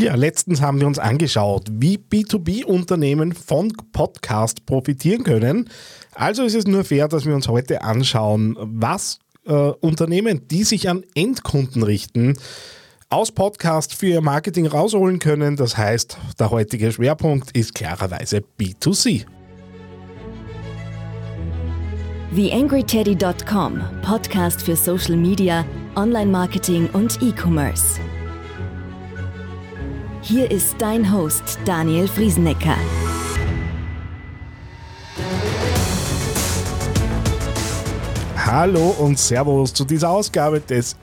Ja, 0.00 0.14
letztens 0.14 0.62
haben 0.62 0.80
wir 0.80 0.86
uns 0.86 0.98
angeschaut, 0.98 1.66
wie 1.70 1.98
B2B-Unternehmen 1.98 3.34
von 3.34 3.70
Podcast 3.92 4.64
profitieren 4.64 5.24
können. 5.24 5.68
Also 6.14 6.42
ist 6.42 6.54
es 6.54 6.66
nur 6.66 6.84
fair, 6.84 7.06
dass 7.06 7.26
wir 7.26 7.34
uns 7.34 7.48
heute 7.48 7.82
anschauen, 7.82 8.56
was 8.58 9.18
äh, 9.44 9.52
Unternehmen, 9.52 10.48
die 10.48 10.64
sich 10.64 10.88
an 10.88 11.04
Endkunden 11.14 11.82
richten, 11.82 12.38
aus 13.10 13.30
Podcast 13.30 13.92
für 13.94 14.06
ihr 14.06 14.20
Marketing 14.22 14.66
rausholen 14.66 15.18
können. 15.18 15.56
Das 15.56 15.76
heißt, 15.76 16.16
der 16.38 16.50
heutige 16.50 16.92
Schwerpunkt 16.92 17.54
ist 17.54 17.74
klarerweise 17.74 18.42
B2C. 18.58 19.26
TheAngryTeddy.com, 22.34 23.82
Podcast 24.00 24.62
für 24.62 24.76
Social 24.76 25.16
Media, 25.16 25.66
Online-Marketing 25.94 26.88
und 26.94 27.20
E-Commerce. 27.20 28.00
Hier 30.30 30.48
ist 30.48 30.76
dein 30.78 31.12
Host 31.12 31.58
Daniel 31.64 32.06
Friesenecker. 32.06 32.76
Hallo 38.36 38.94
und 39.00 39.18
Servus 39.18 39.74
zu 39.74 39.84
dieser 39.84 40.10
Ausgabe 40.10 40.60
des 40.60 40.94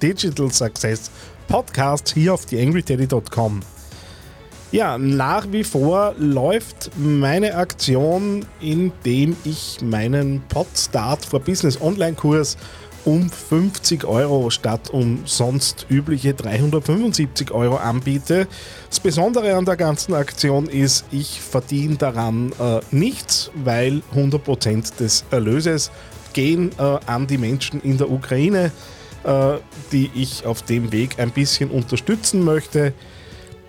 Digital 0.00 0.52
Success 0.52 1.10
Podcasts 1.48 2.14
hier 2.14 2.32
auf 2.32 2.46
theangryteddy.com. 2.46 3.58
Ja, 4.70 4.98
nach 4.98 5.50
wie 5.50 5.64
vor 5.64 6.14
läuft 6.16 6.92
meine 6.96 7.56
Aktion, 7.56 8.46
indem 8.60 9.36
ich 9.42 9.78
meinen 9.82 10.42
Podstart 10.48 11.24
for 11.24 11.40
Business 11.40 11.80
Online-Kurs 11.80 12.56
um 13.06 13.30
50 13.30 14.04
Euro 14.04 14.50
statt 14.50 14.90
um 14.90 15.20
sonst 15.24 15.86
übliche 15.88 16.34
375 16.34 17.52
Euro 17.52 17.76
anbiete. 17.76 18.46
Das 18.90 19.00
Besondere 19.00 19.54
an 19.54 19.64
der 19.64 19.76
ganzen 19.76 20.12
Aktion 20.12 20.66
ist, 20.66 21.04
ich 21.12 21.40
verdiene 21.40 21.96
daran 21.96 22.52
äh, 22.58 22.80
nichts, 22.90 23.50
weil 23.54 24.02
100% 24.14 24.98
des 24.98 25.24
Erlöses 25.30 25.90
gehen 26.32 26.72
äh, 26.78 26.82
an 27.06 27.26
die 27.26 27.38
Menschen 27.38 27.80
in 27.80 27.96
der 27.96 28.10
Ukraine, 28.10 28.72
äh, 29.24 29.54
die 29.92 30.10
ich 30.14 30.44
auf 30.44 30.62
dem 30.62 30.90
Weg 30.92 31.18
ein 31.18 31.30
bisschen 31.30 31.70
unterstützen 31.70 32.44
möchte 32.44 32.92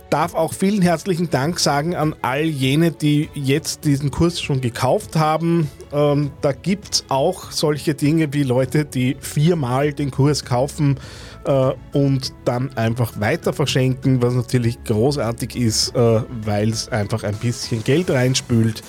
darf 0.10 0.34
auch 0.34 0.54
vielen 0.54 0.82
herzlichen 0.82 1.30
Dank 1.30 1.60
sagen 1.60 1.96
an 1.96 2.16
all 2.22 2.44
jene, 2.44 2.92
die 2.92 3.30
jetzt 3.34 3.86
diesen 3.86 4.12
Kurs 4.12 4.42
schon 4.42 4.62
gekauft 4.62 5.16
haben. 5.16 5.70
Ähm, 5.92 6.32
da 6.42 6.52
gibt 6.52 6.94
es 6.94 7.06
auch 7.10 7.52
solche 7.52 7.94
Dinge 7.94 8.34
wie 8.34 8.44
Leute, 8.44 8.86
die 8.86 9.18
viermal 9.20 9.94
den 9.94 10.12
Kurs 10.12 10.46
kaufen 10.46 11.00
äh, 11.46 11.72
und 11.94 12.34
dann 12.46 12.76
einfach 12.78 13.20
weiter 13.20 13.54
verschenken, 13.54 14.22
was 14.22 14.34
natürlich 14.34 14.84
großartig 14.84 15.56
ist, 15.56 15.96
äh, 15.96 16.22
weil 16.44 16.70
es 16.70 16.90
einfach 16.90 17.24
ein 17.24 17.36
bisschen 17.36 17.84
Geld 17.84 18.10
reinspült. 18.10 18.84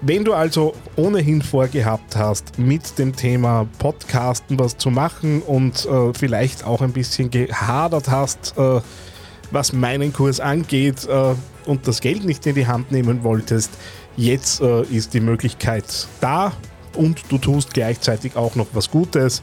Wenn 0.00 0.24
du 0.24 0.32
also 0.32 0.74
ohnehin 0.94 1.42
vorgehabt 1.42 2.14
hast, 2.14 2.56
mit 2.56 2.98
dem 3.00 3.16
Thema 3.16 3.66
Podcasten 3.80 4.56
was 4.58 4.76
zu 4.76 4.90
machen 4.90 5.42
und 5.42 5.86
äh, 5.86 6.14
vielleicht 6.14 6.64
auch 6.64 6.82
ein 6.82 6.92
bisschen 6.92 7.30
gehadert 7.30 8.08
hast, 8.08 8.54
äh, 8.56 8.80
was 9.50 9.72
meinen 9.72 10.12
Kurs 10.12 10.40
angeht 10.40 11.06
äh, 11.06 11.34
und 11.66 11.86
das 11.86 12.00
Geld 12.00 12.24
nicht 12.24 12.46
in 12.46 12.54
die 12.54 12.66
Hand 12.66 12.92
nehmen 12.92 13.22
wolltest, 13.24 13.70
jetzt 14.16 14.60
äh, 14.60 14.82
ist 14.82 15.14
die 15.14 15.20
Möglichkeit 15.20 16.08
da 16.20 16.52
und 16.94 17.22
du 17.30 17.38
tust 17.38 17.72
gleichzeitig 17.74 18.36
auch 18.36 18.54
noch 18.56 18.66
was 18.72 18.90
Gutes. 18.90 19.42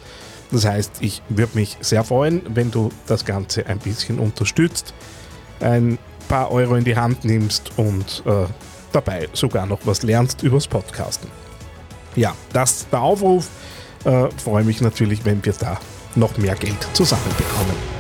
Das 0.52 0.66
heißt, 0.66 0.98
ich 1.00 1.22
würde 1.30 1.58
mich 1.58 1.78
sehr 1.82 2.04
freuen, 2.04 2.42
wenn 2.54 2.72
du 2.72 2.92
das 3.08 3.26
Ganze 3.26 3.66
ein 3.66 3.80
bisschen 3.80 4.20
unterstützt, 4.20 4.94
ein 5.60 5.98
paar 6.28 6.52
Euro 6.52 6.76
in 6.76 6.84
die 6.84 6.96
Hand 6.96 7.26
nimmst 7.26 7.72
und 7.78 8.24
äh, 8.26 8.46
dabei 8.92 9.28
sogar 9.34 9.66
noch 9.66 9.80
was 9.86 10.04
lernst 10.04 10.44
übers 10.44 10.68
Podcasten. 10.68 11.30
Ja, 12.16 12.36
das 12.54 12.72
ist 12.72 12.88
der 12.92 13.02
Aufruf. 13.02 13.50
Äh, 14.06 14.30
freue 14.44 14.64
mich 14.64 14.82
natürlich, 14.82 15.26
wenn 15.26 15.44
wir 15.44 15.54
da 15.54 15.80
noch 16.16 16.38
mehr 16.38 16.56
Geld 16.56 16.88
zusammenbekommen. 16.94 17.95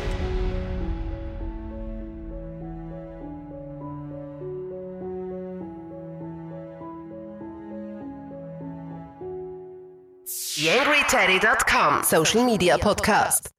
YangryTeddy.com 10.65 12.03
Social 12.03 12.43
Media 12.43 12.75
Podcast. 12.79 13.51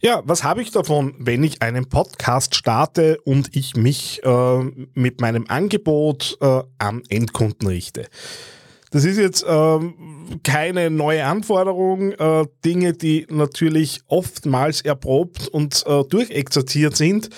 Ja, 0.00 0.22
was 0.24 0.44
habe 0.44 0.62
ich 0.62 0.70
davon, 0.70 1.16
wenn 1.18 1.42
ich 1.42 1.60
einen 1.60 1.88
Podcast 1.88 2.54
starte 2.54 3.20
und 3.24 3.56
ich 3.56 3.74
mich 3.74 4.22
äh, 4.22 4.58
mit 4.94 5.20
meinem 5.20 5.46
Angebot 5.48 6.38
äh, 6.40 6.62
an 6.78 7.02
Endkunden 7.08 7.66
richte? 7.66 8.06
Das 8.92 9.04
ist 9.04 9.18
jetzt 9.18 9.42
äh, 9.42 9.78
keine 10.44 10.90
neue 10.90 11.24
Anforderung, 11.24 12.12
äh, 12.12 12.46
Dinge, 12.64 12.92
die 12.92 13.26
natürlich 13.28 14.02
oftmals 14.06 14.82
erprobt 14.82 15.48
und 15.48 15.82
äh, 15.84 16.04
durchexerziert 16.04 16.96
sind, 16.96 17.30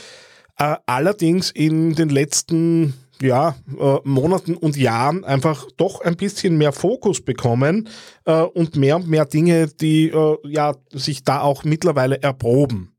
äh, 0.59 0.77
allerdings 0.85 1.51
in 1.51 1.95
den 1.95 2.11
letzten 2.11 2.93
ja, 3.23 3.57
äh, 3.79 3.97
Monaten 4.05 4.55
und 4.55 4.77
Jahren 4.77 5.25
einfach 5.25 5.67
doch 5.77 6.01
ein 6.01 6.17
bisschen 6.17 6.59
mehr 6.59 6.73
Fokus 6.73 7.21
bekommen 7.21 7.89
äh, 8.25 8.43
und 8.43 8.77
mehr 8.77 8.97
und 8.97 9.09
mehr 9.09 9.25
Dinge, 9.25 9.69
die 9.69 10.09
äh, 10.09 10.37
ja, 10.45 10.75
sich 10.93 11.25
da 11.25 11.41
auch 11.41 11.65
mittlerweile 11.65 12.23
erproben. 12.23 12.95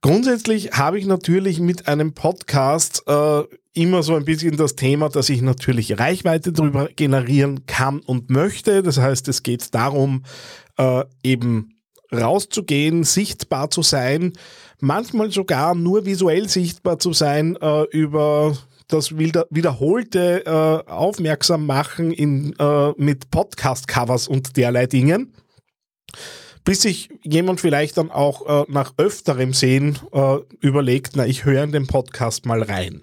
Grundsätzlich 0.00 0.72
habe 0.72 0.98
ich 0.98 1.06
natürlich 1.06 1.60
mit 1.60 1.86
einem 1.86 2.12
Podcast 2.12 3.04
äh, 3.06 3.42
immer 3.74 4.02
so 4.02 4.16
ein 4.16 4.24
bisschen 4.24 4.56
das 4.56 4.74
Thema, 4.74 5.08
dass 5.08 5.30
ich 5.30 5.42
natürlich 5.42 5.98
Reichweite 5.98 6.52
darüber 6.52 6.88
generieren 6.88 7.66
kann 7.66 8.00
und 8.00 8.28
möchte. 8.28 8.82
Das 8.82 8.98
heißt, 8.98 9.28
es 9.28 9.42
geht 9.42 9.74
darum, 9.74 10.24
äh, 10.76 11.04
eben 11.22 11.78
rauszugehen, 12.12 13.04
sichtbar 13.04 13.70
zu 13.70 13.82
sein, 13.82 14.32
manchmal 14.80 15.30
sogar 15.30 15.74
nur 15.74 16.04
visuell 16.04 16.48
sichtbar 16.48 16.98
zu 16.98 17.12
sein 17.12 17.56
äh, 17.60 17.84
über 17.84 18.56
das 18.88 19.18
wiederholte 19.18 20.44
äh, 20.46 20.90
Aufmerksam 20.90 21.66
machen 21.66 22.12
in, 22.12 22.54
äh, 22.58 22.92
mit 22.96 23.30
Podcast-Covers 23.30 24.28
und 24.28 24.56
derlei 24.56 24.86
Dingen, 24.86 25.34
bis 26.64 26.82
sich 26.82 27.10
jemand 27.22 27.60
vielleicht 27.60 27.96
dann 27.98 28.10
auch 28.10 28.46
äh, 28.46 28.70
nach 28.70 28.94
öfterem 28.96 29.52
Sehen 29.52 29.98
äh, 30.12 30.36
überlegt, 30.60 31.12
na, 31.16 31.26
ich 31.26 31.44
höre 31.44 31.64
in 31.64 31.72
den 31.72 31.86
Podcast 31.86 32.46
mal 32.46 32.62
rein. 32.62 33.02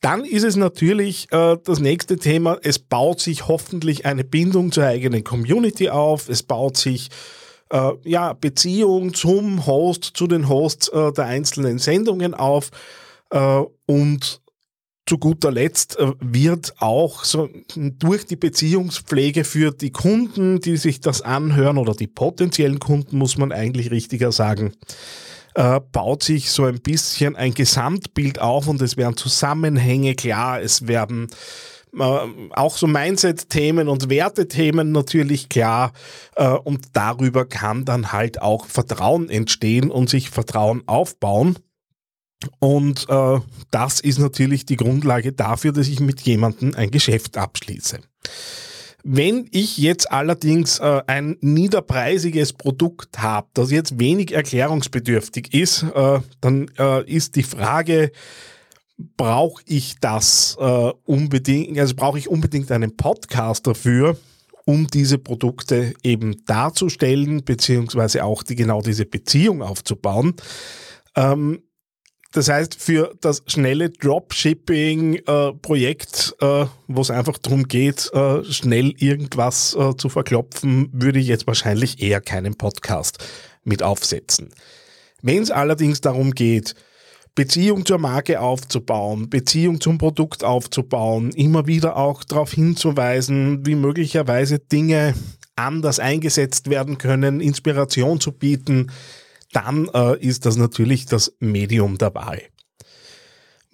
Dann 0.00 0.24
ist 0.24 0.42
es 0.42 0.56
natürlich 0.56 1.28
äh, 1.32 1.56
das 1.64 1.78
nächste 1.78 2.16
Thema, 2.16 2.58
es 2.62 2.78
baut 2.78 3.20
sich 3.20 3.48
hoffentlich 3.48 4.06
eine 4.06 4.24
Bindung 4.24 4.72
zur 4.72 4.84
eigenen 4.84 5.24
Community 5.24 5.88
auf, 5.88 6.28
es 6.28 6.42
baut 6.42 6.76
sich 6.76 7.08
äh, 7.70 7.92
ja, 8.04 8.32
Beziehung 8.34 9.14
zum 9.14 9.66
Host, 9.66 10.12
zu 10.14 10.26
den 10.26 10.48
Hosts 10.48 10.90
der 10.90 11.24
einzelnen 11.24 11.78
Sendungen 11.78 12.34
auf 12.34 12.70
und 13.86 14.43
zu 15.06 15.18
guter 15.18 15.52
Letzt 15.52 15.98
äh, 15.98 16.12
wird 16.20 16.74
auch 16.78 17.24
so 17.24 17.48
durch 17.74 18.26
die 18.26 18.36
Beziehungspflege 18.36 19.44
für 19.44 19.70
die 19.70 19.92
Kunden, 19.92 20.60
die 20.60 20.76
sich 20.76 21.00
das 21.00 21.20
anhören 21.20 21.78
oder 21.78 21.94
die 21.94 22.06
potenziellen 22.06 22.80
Kunden, 22.80 23.18
muss 23.18 23.36
man 23.36 23.52
eigentlich 23.52 23.90
richtiger 23.90 24.32
sagen, 24.32 24.72
äh, 25.54 25.80
baut 25.92 26.22
sich 26.22 26.50
so 26.50 26.64
ein 26.64 26.80
bisschen 26.80 27.36
ein 27.36 27.52
Gesamtbild 27.52 28.40
auf 28.40 28.66
und 28.66 28.80
es 28.80 28.96
werden 28.96 29.16
Zusammenhänge 29.16 30.14
klar, 30.14 30.62
es 30.62 30.88
werden 30.88 31.28
äh, 31.98 32.18
auch 32.50 32.76
so 32.78 32.86
Mindset-Themen 32.86 33.88
und 33.88 34.08
Wertethemen 34.08 34.90
natürlich 34.92 35.48
klar 35.48 35.92
und 36.64 36.86
darüber 36.94 37.44
kann 37.44 37.84
dann 37.84 38.10
halt 38.10 38.42
auch 38.42 38.66
Vertrauen 38.66 39.30
entstehen 39.30 39.88
und 39.88 40.10
sich 40.10 40.30
Vertrauen 40.30 40.82
aufbauen. 40.86 41.56
Und 42.58 43.06
äh, 43.08 43.40
das 43.70 44.00
ist 44.00 44.18
natürlich 44.18 44.66
die 44.66 44.76
Grundlage 44.76 45.32
dafür, 45.32 45.72
dass 45.72 45.88
ich 45.88 46.00
mit 46.00 46.20
jemandem 46.22 46.74
ein 46.74 46.90
Geschäft 46.90 47.36
abschließe. 47.36 47.98
Wenn 49.06 49.48
ich 49.50 49.76
jetzt 49.76 50.10
allerdings 50.10 50.78
äh, 50.78 51.02
ein 51.06 51.36
niederpreisiges 51.40 52.54
Produkt 52.54 53.18
habe, 53.18 53.48
das 53.52 53.70
jetzt 53.70 53.98
wenig 53.98 54.32
erklärungsbedürftig 54.32 55.52
ist, 55.52 55.82
äh, 55.82 56.20
dann 56.40 56.70
äh, 56.78 57.04
ist 57.04 57.36
die 57.36 57.42
Frage, 57.42 58.12
brauche 58.96 59.62
ich 59.66 59.96
das 60.00 60.56
äh, 60.58 60.90
unbedingt, 61.04 61.78
also 61.78 61.94
brauche 61.94 62.18
ich 62.18 62.28
unbedingt 62.28 62.70
einen 62.72 62.96
Podcast 62.96 63.66
dafür, 63.66 64.16
um 64.64 64.86
diese 64.86 65.18
Produkte 65.18 65.92
eben 66.02 66.44
darzustellen, 66.46 67.44
beziehungsweise 67.44 68.24
auch 68.24 68.42
die, 68.42 68.56
genau 68.56 68.80
diese 68.80 69.04
Beziehung 69.04 69.62
aufzubauen. 69.62 70.34
Ähm, 71.16 71.60
das 72.34 72.48
heißt, 72.48 72.74
für 72.74 73.14
das 73.20 73.42
schnelle 73.46 73.90
Dropshipping-Projekt, 73.90 76.34
äh, 76.42 76.62
äh, 76.62 76.66
wo 76.88 77.00
es 77.00 77.12
einfach 77.12 77.38
darum 77.38 77.68
geht, 77.68 78.10
äh, 78.12 78.42
schnell 78.44 78.92
irgendwas 78.98 79.78
zu 79.96 80.08
verklopfen, 80.08 80.88
würde 80.92 81.20
ich 81.20 81.28
jetzt 81.28 81.46
wahrscheinlich 81.46 82.02
eher 82.02 82.20
keinen 82.20 82.56
Podcast 82.56 83.24
mit 83.62 83.84
aufsetzen. 83.84 84.48
Wenn 85.22 85.44
es 85.44 85.52
allerdings 85.52 86.00
darum 86.00 86.32
geht, 86.32 86.74
Beziehung 87.36 87.86
zur 87.86 87.98
Marke 87.98 88.40
aufzubauen, 88.40 89.30
Beziehung 89.30 89.80
zum 89.80 89.98
Produkt 89.98 90.42
aufzubauen, 90.42 91.30
immer 91.30 91.68
wieder 91.68 91.96
auch 91.96 92.24
darauf 92.24 92.52
hinzuweisen, 92.52 93.64
wie 93.64 93.76
möglicherweise 93.76 94.58
Dinge 94.58 95.14
anders 95.54 96.00
eingesetzt 96.00 96.68
werden 96.68 96.98
können, 96.98 97.40
Inspiration 97.40 98.18
zu 98.20 98.32
bieten, 98.32 98.90
dann 99.54 99.88
äh, 99.94 100.18
ist 100.18 100.46
das 100.46 100.56
natürlich 100.56 101.06
das 101.06 101.34
Medium 101.40 101.98
der 101.98 102.14
Wahl. 102.14 102.42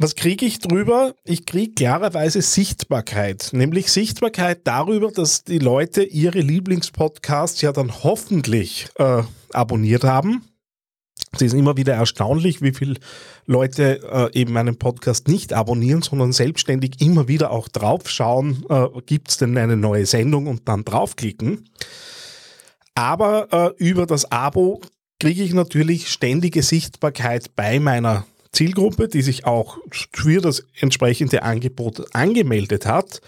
Was 0.03 0.15
kriege 0.15 0.47
ich 0.47 0.61
drüber? 0.61 1.15
Ich 1.25 1.45
kriege 1.45 1.75
klarerweise 1.75 2.41
Sichtbarkeit, 2.41 3.51
nämlich 3.53 3.93
Sichtbarkeit 3.93 4.61
darüber, 4.65 5.13
dass 5.13 5.45
die 5.45 5.59
Leute 5.59 6.03
ihre 6.03 6.41
Lieblingspodcasts 6.41 7.61
ja 7.61 7.73
dann 7.73 8.03
hoffentlich 8.03 8.89
äh, 8.97 9.23
abonniert 9.53 10.05
haben. 10.05 10.43
Es 11.33 11.43
ist 11.43 11.53
immer 11.53 11.77
wieder 11.77 11.93
erstaunlich, 11.93 12.63
wie 12.63 12.73
viele 12.73 12.95
Leute 13.45 14.01
äh, 14.11 14.41
eben 14.41 14.57
einen 14.57 14.79
Podcast 14.79 15.29
nicht 15.29 15.53
abonnieren, 15.53 16.01
sondern 16.01 16.33
selbstständig 16.33 17.01
immer 17.03 17.29
wieder 17.29 17.51
auch 17.51 17.69
draufschauen, 17.69 18.65
äh, 18.71 18.87
gibt 19.05 19.29
es 19.29 19.37
denn 19.37 19.59
eine 19.59 19.77
neue 19.77 20.07
Sendung 20.07 20.47
und 20.47 20.67
dann 20.67 20.85
draufklicken. 20.85 21.69
Aber 22.95 23.49
äh, 23.53 23.85
über 23.85 24.07
das 24.07 24.33
Abo 24.33 24.81
kriege 25.21 25.45
ich 25.45 25.53
natürlich 25.53 26.09
ständige 26.09 26.63
Sichtbarkeit 26.63 27.55
bei 27.55 27.79
meiner 27.79 28.27
Zielgruppe, 28.53 29.07
die 29.07 29.23
sich 29.23 29.45
auch 29.45 29.79
für 30.13 30.41
das 30.41 30.65
entsprechende 30.81 31.43
Angebot 31.43 32.15
angemeldet 32.15 32.87
hat. 32.87 33.21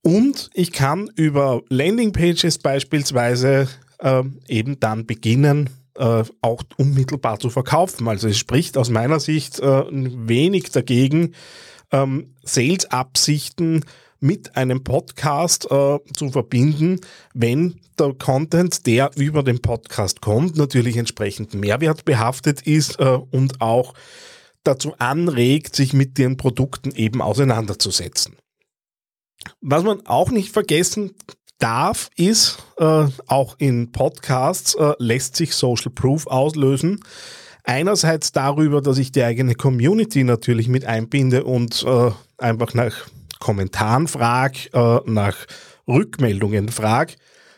Und 0.00 0.50
ich 0.54 0.72
kann 0.72 1.10
über 1.16 1.62
Landingpages 1.68 2.58
beispielsweise 2.58 3.68
äh, 3.98 4.22
eben 4.48 4.78
dann 4.80 5.04
beginnen, 5.04 5.68
äh, 5.96 6.22
auch 6.40 6.62
unmittelbar 6.76 7.40
zu 7.40 7.50
verkaufen. 7.50 8.08
Also 8.08 8.28
es 8.28 8.38
spricht 8.38 8.78
aus 8.78 8.88
meiner 8.88 9.18
Sicht 9.18 9.58
äh, 9.58 9.84
wenig 9.90 10.70
dagegen, 10.70 11.34
ähm, 11.90 12.34
Sales-Absichten 12.44 13.84
mit 14.20 14.56
einem 14.56 14.82
Podcast 14.84 15.70
äh, 15.70 15.98
zu 16.12 16.30
verbinden, 16.30 17.00
wenn 17.34 17.80
der 17.98 18.14
Content, 18.14 18.86
der 18.86 19.10
über 19.16 19.42
den 19.42 19.60
Podcast 19.60 20.20
kommt, 20.20 20.56
natürlich 20.56 20.96
entsprechend 20.96 21.54
Mehrwert 21.54 22.04
behaftet 22.04 22.62
ist 22.62 22.98
äh, 23.00 23.18
und 23.30 23.60
auch 23.60 23.94
dazu 24.64 24.94
anregt, 24.98 25.76
sich 25.76 25.92
mit 25.92 26.18
den 26.18 26.36
Produkten 26.36 26.90
eben 26.92 27.22
auseinanderzusetzen. 27.22 28.36
Was 29.60 29.84
man 29.84 30.04
auch 30.06 30.30
nicht 30.30 30.52
vergessen 30.52 31.14
darf, 31.58 32.10
ist, 32.16 32.58
äh, 32.78 33.06
auch 33.26 33.56
in 33.58 33.92
Podcasts 33.92 34.74
äh, 34.74 34.92
lässt 34.98 35.36
sich 35.36 35.54
Social 35.54 35.92
Proof 35.92 36.26
auslösen. 36.26 37.00
Einerseits 37.64 38.32
darüber, 38.32 38.80
dass 38.80 38.98
ich 38.98 39.12
die 39.12 39.22
eigene 39.22 39.54
Community 39.54 40.24
natürlich 40.24 40.68
mit 40.68 40.84
einbinde 40.84 41.44
und 41.44 41.82
äh, 41.84 42.10
einfach 42.38 42.74
nach 42.74 43.08
Kommentaren 43.38 44.08
frage, 44.08 44.68
äh, 44.72 45.00
nach 45.10 45.36
Rückmeldungen 45.88 46.68
frage. 46.68 47.14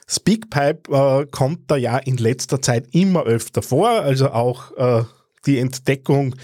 Speakpipe 0.09 0.91
äh, 0.91 1.27
kommt 1.31 1.71
da 1.71 1.77
ja 1.77 1.99
in 1.99 2.17
letzter 2.17 2.63
Zeit 2.63 2.89
immer 2.93 3.25
öfter 3.25 3.63
vor, 3.63 3.89
also 3.89 4.31
auch 4.31 4.77
äh, 4.77 5.05
die 5.47 5.59
Entdeckung 5.59 6.35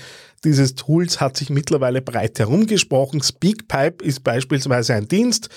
dieses 0.45 0.75
Tools 0.75 1.21
hat 1.21 1.39
sich 1.39 1.49
mittlerweile 1.49 2.03
breit 2.03 2.39
herumgesprochen. 2.39 3.23
Speakpipe 3.23 4.05
ist 4.05 4.23
beispielsweise 4.23 4.95
ein 4.95 5.09
Dienst, 5.09 5.49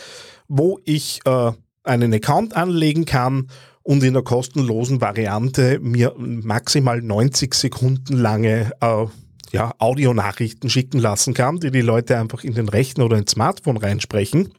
wo 0.47 0.79
ich 0.85 1.19
äh, 1.25 1.51
einen 1.83 2.13
Account 2.13 2.55
anlegen 2.55 3.05
kann 3.05 3.49
und 3.83 4.03
in 4.03 4.13
der 4.13 4.23
kostenlosen 4.23 5.01
Variante 5.01 5.79
mir 5.79 6.13
maximal 6.17 7.01
90 7.01 7.53
Sekunden 7.53 8.17
lange 8.17 8.71
äh, 8.79 9.05
ja, 9.51 9.73
Audionachrichten 9.79 10.69
schicken 10.69 10.99
lassen 10.99 11.33
kann, 11.33 11.59
die 11.59 11.71
die 11.71 11.81
Leute 11.81 12.17
einfach 12.17 12.43
in 12.43 12.53
den 12.53 12.69
Rechner 12.69 13.05
oder 13.05 13.17
ins 13.17 13.31
Smartphone 13.31 13.77
reinsprechen. 13.77 14.53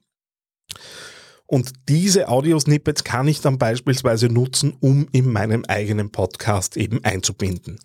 Und 1.47 1.73
diese 1.89 2.29
Audiosnippets 2.29 3.05
kann 3.05 3.27
ich 3.27 3.41
dann 3.41 3.59
beispielsweise 3.59 4.29
nutzen, 4.29 4.77
um 4.81 5.09
in 5.13 5.33
meinem 5.33 5.65
eigenen 5.67 6.13
Podcast 6.13 6.77
eben 6.77 7.03
einzubinden. 7.05 7.81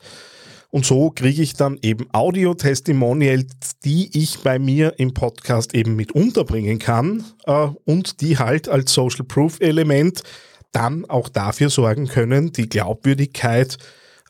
Und 0.70 0.86
so 0.88 1.12
kriege 1.12 1.44
ich 1.44 1.54
dann 1.54 1.78
eben 1.84 2.08
Audio-Testimonials, 2.14 3.80
die 3.86 4.10
ich 4.20 4.40
bei 4.40 4.58
mir 4.58 4.96
im 4.98 5.14
Podcast 5.14 5.76
eben 5.76 5.96
mit 5.96 6.14
unterbringen 6.14 6.80
kann 6.80 7.24
äh, 7.46 7.68
und 7.86 8.22
die 8.22 8.40
halt 8.40 8.68
als 8.68 8.92
Social 8.92 9.24
Proof-Element 9.24 10.24
dann 10.72 11.06
auch 11.06 11.30
dafür 11.30 11.70
sorgen 11.70 12.08
können, 12.08 12.52
die 12.52 12.68
Glaubwürdigkeit 12.68 13.78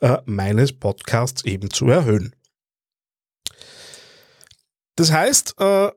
äh, 0.00 0.18
meines 0.26 0.72
Podcasts 0.72 1.44
eben 1.44 1.70
zu 1.70 1.86
erhöhen. 1.86 2.34
Das 4.96 5.12
heißt, 5.12 5.54
äh, 5.58 5.90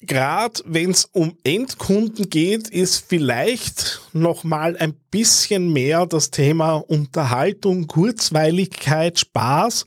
gerade 0.00 0.60
wenn 0.64 0.90
es 0.90 1.06
um 1.06 1.36
Endkunden 1.44 2.28
geht, 2.28 2.68
ist 2.68 3.04
vielleicht 3.08 4.00
noch 4.12 4.44
mal 4.44 4.76
ein 4.76 4.94
bisschen 5.10 5.72
mehr 5.72 6.06
das 6.06 6.30
Thema 6.30 6.74
Unterhaltung, 6.74 7.86
Kurzweiligkeit, 7.86 9.18
Spaß 9.18 9.86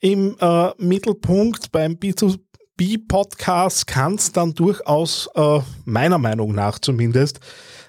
im 0.00 0.36
äh, 0.40 0.70
Mittelpunkt. 0.78 1.72
Beim 1.72 1.94
B2B-Podcast 1.94 3.86
kann 3.86 4.14
es 4.14 4.32
dann 4.32 4.54
durchaus, 4.54 5.28
äh, 5.34 5.60
meiner 5.84 6.18
Meinung 6.18 6.54
nach 6.54 6.78
zumindest, 6.78 7.40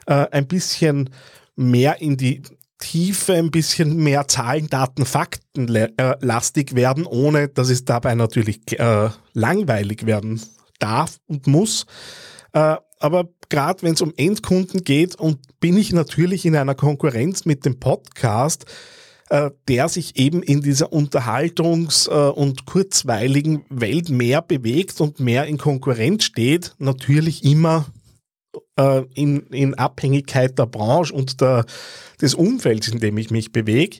äh, 0.07 0.27
ein 0.31 0.47
bisschen 0.47 1.09
mehr 1.55 2.01
in 2.01 2.17
die 2.17 2.41
Tiefe, 2.81 3.35
ein 3.35 3.51
bisschen 3.51 3.95
mehr 3.95 4.27
Zahlen, 4.27 4.67
Daten, 4.67 5.05
Fakten 5.05 5.73
äh, 5.73 5.89
lastig 6.19 6.75
werden, 6.75 7.05
ohne 7.05 7.47
dass 7.47 7.69
es 7.69 7.85
dabei 7.85 8.15
natürlich 8.15 8.77
äh, 8.77 9.09
langweilig 9.33 10.05
werden 10.05 10.41
darf 10.79 11.17
und 11.27 11.47
muss. 11.47 11.85
Äh, 12.51 12.75
aber 12.99 13.29
gerade 13.49 13.81
wenn 13.83 13.93
es 13.93 14.01
um 14.01 14.13
Endkunden 14.17 14.83
geht 14.83 15.15
und 15.15 15.39
bin 15.59 15.77
ich 15.77 15.93
natürlich 15.93 16.45
in 16.45 16.55
einer 16.55 16.75
Konkurrenz 16.75 17.45
mit 17.45 17.65
dem 17.65 17.79
Podcast, 17.79 18.65
äh, 19.29 19.51
der 19.67 19.87
sich 19.87 20.17
eben 20.17 20.43
in 20.43 20.61
dieser 20.61 20.91
Unterhaltungs- 20.91 22.09
äh, 22.09 22.31
und 22.31 22.65
kurzweiligen 22.65 23.63
Welt 23.69 24.09
mehr 24.09 24.41
bewegt 24.41 24.99
und 24.99 25.19
mehr 25.19 25.45
in 25.45 25.57
Konkurrenz 25.57 26.25
steht, 26.25 26.75
natürlich 26.79 27.43
immer 27.43 27.85
äh, 28.77 29.03
in, 29.13 29.41
in 29.47 29.75
Abhängigkeit 29.75 30.57
der 30.57 30.65
Branche 30.65 31.13
und 31.13 31.41
der, 31.41 31.65
des 32.21 32.33
Umfelds, 32.35 32.87
in 32.87 32.99
dem 32.99 33.17
ich 33.17 33.31
mich 33.31 33.51
bewege. 33.51 33.99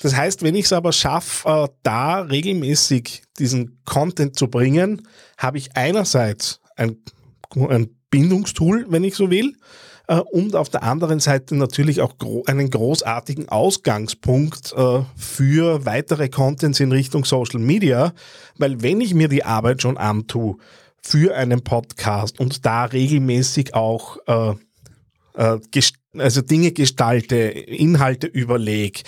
Das 0.00 0.16
heißt, 0.16 0.42
wenn 0.42 0.54
ich 0.54 0.66
es 0.66 0.72
aber 0.72 0.92
schaffe, 0.92 1.48
äh, 1.48 1.68
da 1.82 2.20
regelmäßig 2.22 3.22
diesen 3.38 3.82
Content 3.84 4.36
zu 4.36 4.48
bringen, 4.48 5.06
habe 5.36 5.58
ich 5.58 5.76
einerseits 5.76 6.60
ein, 6.76 6.96
ein 7.54 7.90
Bindungstool, 8.10 8.86
wenn 8.88 9.04
ich 9.04 9.14
so 9.14 9.30
will, 9.30 9.54
äh, 10.10 10.16
und 10.16 10.56
auf 10.56 10.68
der 10.68 10.82
anderen 10.82 11.20
Seite 11.20 11.54
natürlich 11.54 12.00
auch 12.00 12.14
einen 12.46 12.70
großartigen 12.70 13.48
Ausgangspunkt 13.48 14.72
äh, 14.76 15.02
für 15.16 15.86
weitere 15.86 16.28
Contents 16.28 16.80
in 16.80 16.92
Richtung 16.92 17.24
Social 17.24 17.60
Media, 17.60 18.12
weil 18.58 18.82
wenn 18.82 19.00
ich 19.00 19.14
mir 19.14 19.28
die 19.28 19.44
Arbeit 19.44 19.82
schon 19.82 19.96
antue 19.96 20.56
für 21.02 21.34
einen 21.34 21.62
Podcast 21.62 22.40
und 22.40 22.66
da 22.66 22.84
regelmäßig 22.84 23.74
auch 23.74 24.18
äh, 24.26 24.54
äh, 25.34 25.58
also 26.18 26.42
Dinge 26.42 26.72
gestalte, 26.72 27.36
Inhalte 27.36 28.26
überlege, 28.26 29.02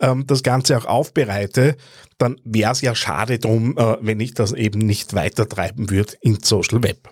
ähm, 0.00 0.26
das 0.26 0.42
Ganze 0.42 0.78
auch 0.78 0.86
aufbereite, 0.86 1.76
dann 2.18 2.40
wäre 2.44 2.72
es 2.72 2.80
ja 2.80 2.94
schade 2.94 3.38
drum, 3.38 3.76
äh, 3.76 3.96
wenn 4.00 4.20
ich 4.20 4.34
das 4.34 4.52
eben 4.52 4.80
nicht 4.80 5.14
weiter 5.14 5.48
treiben 5.48 5.90
würde 5.90 6.14
in 6.20 6.38
Social 6.42 6.82
Web. 6.82 7.10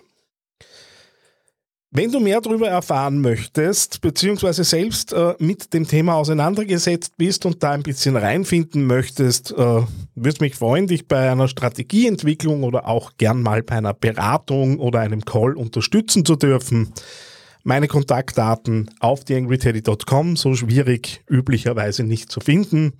Wenn 1.97 2.11
du 2.11 2.19
mehr 2.19 2.41
darüber 2.41 2.69
erfahren 2.69 3.21
möchtest, 3.21 4.01
beziehungsweise 4.01 4.63
selbst 4.63 5.13
äh, 5.13 5.33
mit 5.39 5.73
dem 5.73 5.87
Thema 5.87 6.13
auseinandergesetzt 6.13 7.17
bist 7.17 7.43
und 7.47 7.63
da 7.63 7.71
ein 7.71 7.81
bisschen 7.81 8.15
reinfinden 8.15 8.85
möchtest, 8.85 9.49
äh, 9.51 9.55
würde 10.13 10.37
mich 10.41 10.53
freuen, 10.53 10.85
dich 10.85 11.07
bei 11.07 11.31
einer 11.31 11.47
Strategieentwicklung 11.47 12.61
oder 12.61 12.87
auch 12.87 13.13
gern 13.17 13.41
mal 13.41 13.63
bei 13.63 13.77
einer 13.77 13.95
Beratung 13.95 14.77
oder 14.77 14.99
einem 14.99 15.25
Call 15.25 15.57
unterstützen 15.57 16.23
zu 16.23 16.35
dürfen. 16.35 16.93
Meine 17.63 17.87
Kontaktdaten 17.87 18.91
auf 18.99 19.23
theangryteddy.com, 19.23 20.35
so 20.35 20.53
schwierig 20.53 21.23
üblicherweise 21.27 22.03
nicht 22.03 22.31
zu 22.31 22.41
finden. 22.41 22.93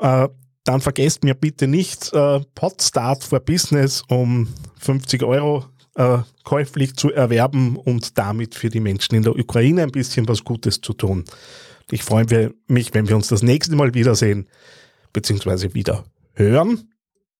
Äh, 0.00 0.26
dann 0.64 0.80
vergesst 0.80 1.22
mir 1.22 1.34
bitte 1.34 1.68
nicht 1.68 2.12
äh, 2.12 2.40
Podstart 2.56 3.22
for 3.22 3.38
Business 3.38 4.02
um 4.08 4.48
50 4.80 5.22
Euro 5.22 5.66
äh, 5.94 6.18
käuflich 6.44 6.96
zu 6.96 7.12
erwerben 7.12 7.76
und 7.76 8.18
damit 8.18 8.54
für 8.54 8.68
die 8.68 8.80
Menschen 8.80 9.14
in 9.14 9.22
der 9.22 9.36
Ukraine 9.36 9.82
ein 9.82 9.92
bisschen 9.92 10.28
was 10.28 10.44
Gutes 10.44 10.80
zu 10.80 10.92
tun. 10.92 11.24
Ich 11.90 12.02
freue 12.02 12.52
mich, 12.66 12.94
wenn 12.94 13.08
wir 13.08 13.16
uns 13.16 13.28
das 13.28 13.42
nächste 13.42 13.76
Mal 13.76 13.94
wiedersehen, 13.94 14.48
beziehungsweise 15.12 15.74
wieder 15.74 16.04
hören. 16.32 16.90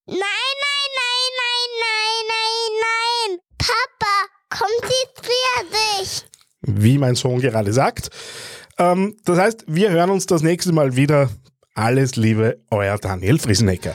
Nein, 0.06 0.16
nein, 0.16 0.90
nein, 1.00 1.30
nein, 1.40 1.70
nein, 1.80 2.25
nein, 2.28 3.38
nein. 3.38 3.38
Papa, 3.58 4.28
konzentrier 4.50 5.70
dich 5.73 6.25
wie 6.66 6.99
mein 6.99 7.14
Sohn 7.14 7.40
gerade 7.40 7.73
sagt. 7.73 8.11
Ähm, 8.78 9.16
das 9.25 9.38
heißt, 9.38 9.64
wir 9.66 9.90
hören 9.90 10.11
uns 10.11 10.26
das 10.26 10.42
nächste 10.42 10.73
Mal 10.73 10.96
wieder. 10.96 11.30
Alles 11.75 12.16
Liebe, 12.16 12.61
euer 12.70 12.99
Daniel 12.99 13.38
Friesenecker. 13.38 13.94